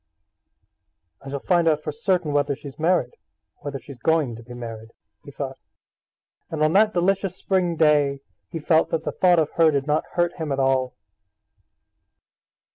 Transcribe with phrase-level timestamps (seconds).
[1.23, 3.11] "I shall find out for certain whether she's married,
[3.57, 4.93] or when she's going to be married,"
[5.23, 5.59] he thought.
[6.49, 10.05] And on that delicious spring day he felt that the thought of her did not
[10.15, 10.95] hurt him at all.